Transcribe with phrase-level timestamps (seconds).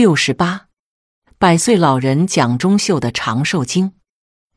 [0.00, 0.68] 六十八，
[1.36, 3.92] 百岁老人蒋中秀的长寿经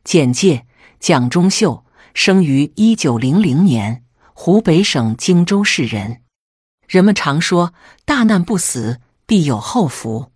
[0.05, 0.65] 简介：
[1.01, 6.21] 蒋中秀生于一九零零年，湖北省荆州市人。
[6.87, 7.73] 人们常说
[8.07, 10.31] “大难不死，必有后福”。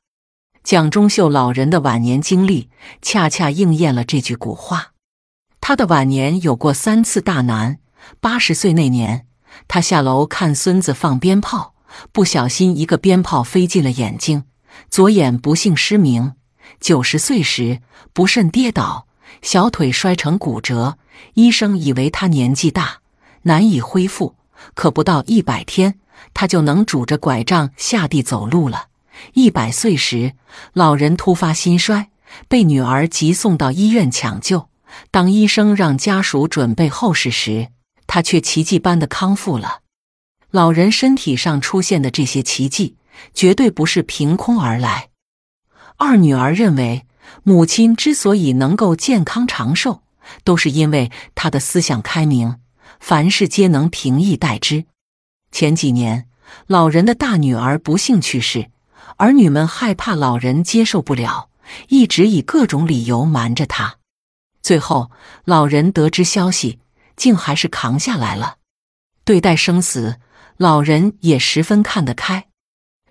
[0.62, 2.70] 蒋中秀老人的晚年经历，
[3.02, 4.92] 恰恰应验了这句古话。
[5.62, 7.80] 他的晚年有过三次大难。
[8.20, 9.26] 八十岁那年，
[9.70, 11.76] 他下楼看孙子放鞭炮，
[12.12, 14.44] 不小心一个鞭炮飞进了眼睛。
[14.90, 16.34] 左眼不幸失明，
[16.80, 17.82] 九十岁时
[18.14, 19.08] 不慎跌倒，
[19.42, 20.98] 小腿摔成骨折。
[21.34, 23.00] 医生以为他年纪大，
[23.44, 24.36] 难以恢复，
[24.76, 26.00] 可不到一百天，
[26.34, 28.88] 他就能拄着拐杖下地走路了。
[29.34, 30.34] 一百岁时，
[30.74, 32.10] 老人突发心衰，
[32.48, 34.70] 被女儿急送到医院抢救。
[35.10, 37.70] 当医生让家属准备后事时，
[38.06, 39.82] 他却奇迹般的康复了。
[40.52, 42.97] 老人身体上出现的这些奇迹。
[43.34, 45.10] 绝对不是凭空而来。
[45.98, 47.06] 二女儿认为，
[47.44, 50.02] 母亲之所以能够健康长寿，
[50.44, 52.58] 都是因为她的思想开明，
[53.00, 54.86] 凡事皆能平易待之。
[55.52, 56.28] 前几年，
[56.68, 58.70] 老人的大女儿不幸去世，
[59.18, 61.50] 儿女们害怕老人接受不了，
[61.88, 63.98] 一直以各种理由瞒着她。
[64.62, 65.10] 最后，
[65.46, 66.80] 老人得知消息，
[67.16, 68.58] 竟还是扛下来了。
[69.24, 70.18] 对待生死，
[70.58, 72.47] 老人也十分看得开。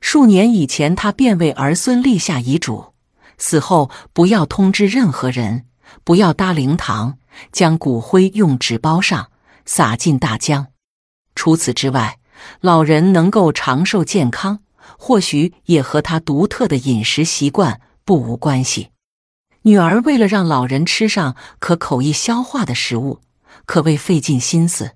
[0.08, 2.92] 数年以前，他便为儿孙立下遗嘱：
[3.38, 5.66] 死后不要通知任何人，
[6.04, 7.18] 不要搭灵堂，
[7.50, 9.32] 将骨灰用纸包上，
[9.64, 10.68] 撒进大江。
[11.34, 12.20] 除此之外，
[12.60, 14.60] 老人能够长寿健康，
[14.96, 18.90] 或许也和他独特的饮食习惯不无关系。
[19.62, 23.22] 女儿为了让老人吃上可口易消化的食物，
[23.64, 24.92] 可谓费尽心思，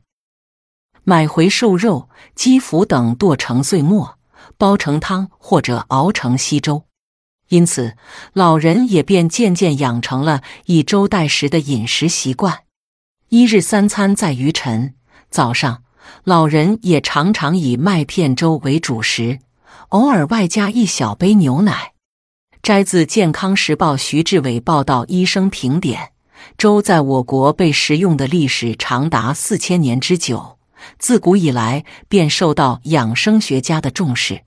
[1.02, 4.19] 买回瘦肉、鸡脯等剁成碎末。
[4.56, 6.84] 煲成汤或者熬成稀粥，
[7.48, 7.96] 因此
[8.32, 12.60] 老人也便渐渐养成了以粥代食的饮食习惯。
[13.28, 14.94] 一日三餐在于晨，
[15.30, 15.84] 早上
[16.24, 19.38] 老人也常常以麦片粥为主食，
[19.90, 21.92] 偶尔外加一小杯牛奶。
[22.62, 26.10] 摘自《健康时报》徐志伟报道，医生评点：
[26.58, 30.58] 粥在我国被食用的历史长达四千年之久，
[30.98, 34.42] 自古以来便受到养生学家的重视。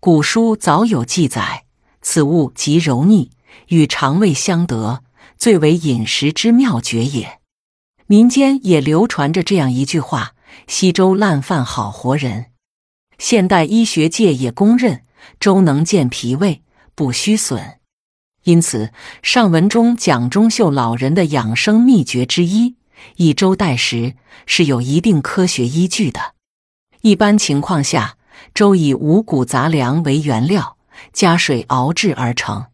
[0.00, 1.64] 古书早有记载，
[2.00, 3.30] 此物极柔腻，
[3.68, 5.02] 与肠胃相得，
[5.36, 7.40] 最为饮食之妙绝也。
[8.06, 10.34] 民间也流传着这样一句话
[10.68, 12.46] ：“稀粥烂饭好活人。”
[13.18, 15.04] 现代医学界也公认，
[15.40, 16.62] 粥能健脾胃，
[16.94, 17.80] 补虚损。
[18.44, 18.92] 因此，
[19.24, 22.76] 上文中蒋中秀老人的养生秘诀之一——
[23.16, 24.14] 以粥代食，
[24.46, 26.34] 是有一定科学依据的。
[27.02, 28.16] 一般情况下，
[28.54, 30.76] 粥以五谷杂粮为原料，
[31.12, 32.66] 加水熬制而成。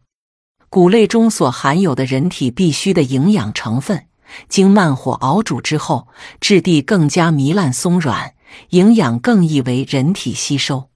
[0.69, 4.07] 谷类中所含有的人体必需的营养成分，
[4.49, 6.07] 经慢火熬煮之后，
[6.41, 8.33] 质地更加糜烂松软，
[8.69, 10.89] 营养更易为人体吸收。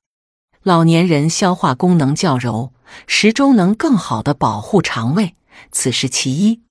[0.64, 2.74] 老年人消化功能较柔，
[3.06, 5.36] 食粥能更好的保护肠胃，
[5.72, 6.62] 此是其一。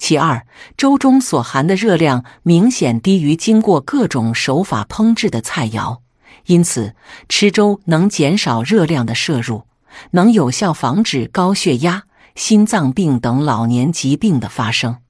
[0.00, 0.46] 其二，
[0.78, 5.98] 粥中所含的热量明显低于经过各种手法烹制的菜肴。
[6.46, 6.94] 因此，
[7.28, 9.66] 吃粥能减少热量的摄入，
[10.12, 15.02] 能有效防止高血压、心脏病等老年疾病的发生。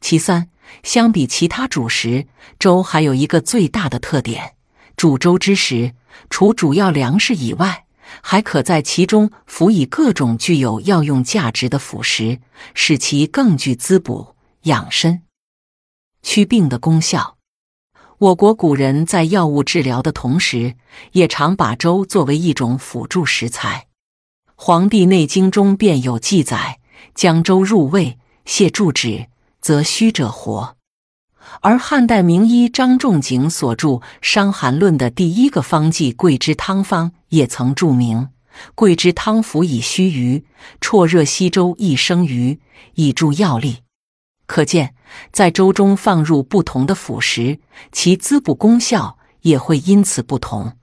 [0.00, 0.48] 其三，
[0.82, 2.26] 相比其他主食，
[2.58, 4.54] 粥还有一个最大的特点：
[4.96, 5.92] 煮粥之时，
[6.28, 7.84] 除主要粮食以外，
[8.20, 12.40] 还可在其中辅以各种具有药用价值的辅食，
[12.74, 15.22] 使其更具滋补、养身、
[16.22, 17.36] 祛病的功效。
[18.18, 20.76] 我国古人在药物治疗的同时，
[21.12, 23.88] 也常把粥作为一种辅助食材。
[24.54, 26.78] 《黄帝内经》中便有记载
[27.14, 29.26] ：“将粥入胃，泻注止，
[29.60, 30.76] 则虚者活。”
[31.60, 33.88] 而汉代名医张仲景所著
[34.20, 38.28] 《伤寒论》的第一个方剂桂枝汤方，也曾注明
[38.74, 40.42] ：“桂枝汤服以须臾，
[40.80, 42.60] 绰热稀粥一升余，
[42.94, 43.78] 以助药力。”
[44.46, 44.94] 可见，
[45.32, 47.60] 在粥中放入不同的辅食，
[47.92, 50.74] 其滋补功效也会因此不同。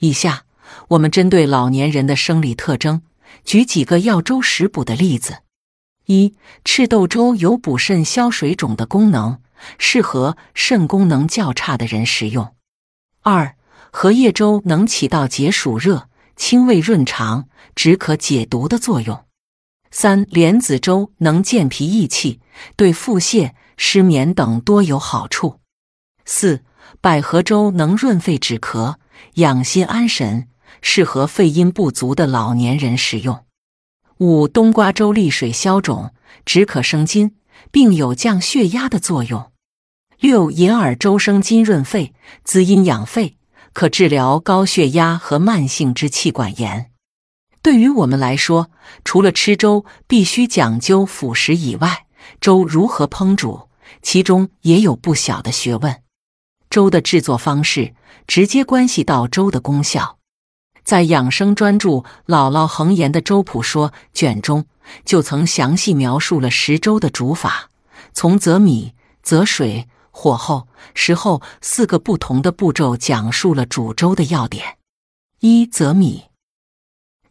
[0.00, 0.44] 以下
[0.88, 3.02] 我们针对老年人的生理特征，
[3.44, 5.38] 举几个药粥食补的例子：
[6.06, 9.38] 一、赤豆粥有补肾消水肿的功能，
[9.78, 12.54] 适合肾功能较差的人食用；
[13.22, 13.56] 二、
[13.90, 19.24] 荷叶粥能起到解暑热、清胃润肠、止渴解毒的作用。
[19.90, 22.40] 三莲子粥能健脾益气，
[22.76, 25.60] 对腹泻、失眠等多有好处。
[26.24, 26.62] 四
[27.00, 28.94] 百合粥能润肺止咳、
[29.34, 30.48] 养心安神，
[30.80, 33.44] 适合肺阴不足的老年人食用。
[34.18, 36.14] 五、冬瓜粥利水消肿，
[36.44, 37.34] 止渴生津，
[37.70, 39.52] 并有降血压的作用。
[40.18, 42.14] 六、银耳粥生津润肺，
[42.44, 43.38] 滋阴养肺，
[43.72, 46.90] 可治疗高血压和慢性支气管炎。
[47.62, 48.70] 对于我们来说，
[49.04, 52.06] 除了吃粥必须讲究辅食以外，
[52.40, 53.68] 粥如何烹煮，
[54.02, 56.02] 其中也有不小的学问。
[56.68, 57.94] 粥的制作方式
[58.26, 60.19] 直接关系到粥的功效。
[60.82, 61.88] 在养生专著
[62.26, 64.66] 《姥姥恒言的粥谱说》卷中，
[65.04, 67.70] 就曾详细描述了食粥的煮法，
[68.12, 74.78] 从择米、择水、火候、时候四个不同的步骤，讲述了煮粥的要点。
[75.40, 76.24] 一、择米。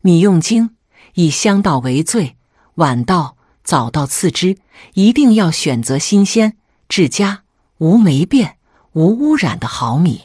[0.01, 0.77] 米用精，
[1.15, 2.37] 以香稻为最，
[2.75, 4.57] 晚稻、早稻次之，
[4.93, 6.57] 一定要选择新鲜、
[6.87, 7.43] 质佳、
[7.79, 8.57] 无霉变、
[8.93, 10.21] 无污染的好米。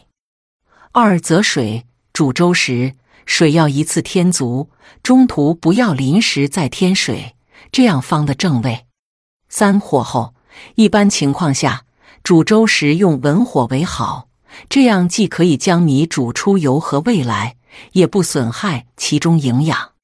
[0.93, 1.87] 二、择水。
[2.13, 2.95] 煮粥时，
[3.27, 4.71] 水要一次添足，
[5.03, 7.37] 中途不要临时再添水，
[7.71, 8.87] 这样方的正味。
[9.49, 10.35] 三、火候。
[10.77, 11.85] 一般情况下，
[12.23, 14.29] 煮粥时用文火为好，
[14.69, 17.57] 这样既可以将米煮出油和味来。
[17.95, 19.95] 也不损害其中营养。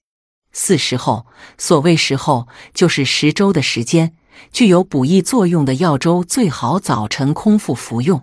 [0.53, 1.27] 四时候，
[1.57, 4.15] 所谓时候，就是食粥的时间。
[4.53, 8.23] 具有补益作用的药粥最好早晨空腹服用；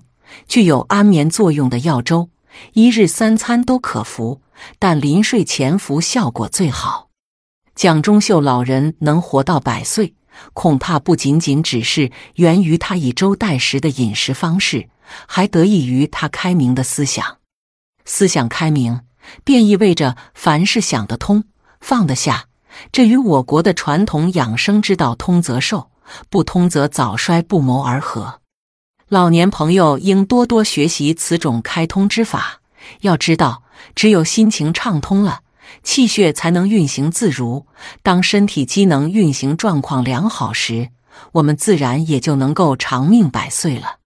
[0.50, 2.30] 具有安眠作用的药粥，
[2.74, 4.42] 一日三餐都可服，
[4.80, 7.09] 但临睡前服效果最好。
[7.75, 10.15] 蒋中秀老人能活到百岁，
[10.54, 14.89] 恐怕不仅仅只是源于他以粥代食的饮食方式，
[15.27, 17.38] 还得益于他开明的思想。
[18.06, 19.01] 思想开明。
[19.44, 21.44] 便意味着凡事想得通，
[21.81, 22.45] 放得下。
[22.94, 25.92] 这与我国的传统养生之道“通则寿，
[26.30, 28.39] 不通则早衰”不谋而合。
[29.09, 32.59] 老年朋友应多多学习此种开通之法。
[33.01, 33.63] 要知道，
[33.95, 35.39] 只有心情畅通了，
[35.81, 37.65] 气血才能运行自如。
[38.04, 40.89] 当身体机能运行状况良好时，
[41.31, 44.00] 我们自然也就能够长命百岁了。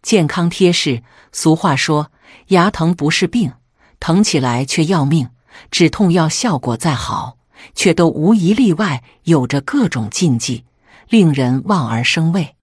[0.00, 2.10] 健康贴士：俗话说，
[2.46, 3.52] 牙疼不是病。
[4.00, 5.28] 疼起来却要命，
[5.70, 7.36] 止痛药效果再好，
[7.74, 10.64] 却都无一例外有着各种禁忌，
[11.08, 12.54] 令人望而生畏。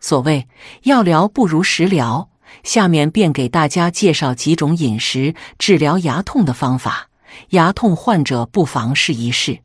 [0.00, 0.48] 所谓
[0.82, 2.30] 药疗不如食疗，
[2.62, 7.10] 下面便给大家介绍几种饮食治疗牙痛的方法，
[7.50, 9.60] 牙痛患者不妨试一试。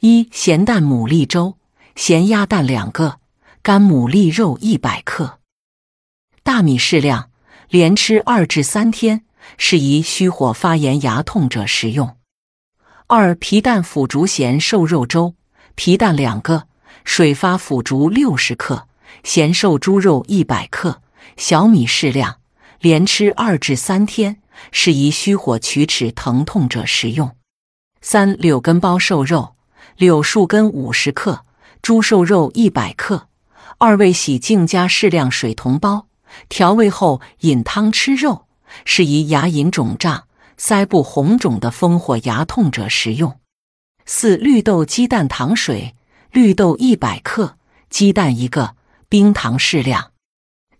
[0.00, 1.56] 一咸蛋牡蛎粥：
[1.94, 3.20] 咸鸭蛋两个，
[3.62, 5.38] 干牡蛎肉一百克，
[6.42, 7.30] 大米适量，
[7.68, 9.24] 连吃二至三天。
[9.56, 12.16] 适宜虚火发炎、牙痛者食用。
[13.06, 15.34] 二皮蛋腐竹咸瘦肉粥：
[15.74, 16.68] 皮蛋两个，
[17.04, 18.86] 水发腐竹六十克，
[19.22, 21.02] 咸瘦猪肉一百克，
[21.36, 22.38] 小米适量，
[22.80, 24.40] 连吃二至三天，
[24.72, 27.36] 适宜虚火龋齿疼痛者食用。
[28.00, 29.54] 三柳根包瘦肉：
[29.96, 31.44] 柳树根五十克，
[31.82, 33.28] 猪瘦肉一百克，
[33.78, 36.06] 二味洗净加适量水同煲，
[36.48, 38.46] 调味后饮汤吃肉。
[38.84, 43.40] 适宜牙龈肿胀、腮部红肿的风火牙痛者食用。
[44.06, 45.96] 四绿豆鸡蛋糖水：
[46.30, 47.56] 绿豆一百克，
[47.88, 48.76] 鸡蛋一个，
[49.10, 50.12] 冰糖适量。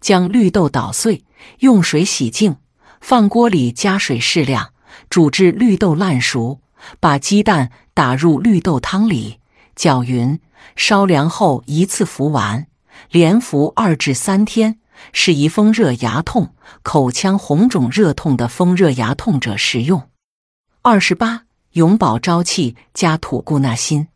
[0.00, 1.24] 将绿豆捣碎，
[1.58, 2.56] 用水洗净，
[3.02, 4.72] 放锅里加水适量，
[5.10, 6.60] 煮至绿豆烂熟，
[6.98, 9.40] 把鸡蛋打入绿豆汤里，
[9.76, 10.40] 搅匀，
[10.74, 12.66] 烧凉后一次服完，
[13.10, 14.78] 连服二至三天。
[15.14, 20.10] 适宜风热牙痛、口腔红肿热痛的风热牙痛者食用。
[20.82, 24.08] 二十八，永保朝气加土固纳新。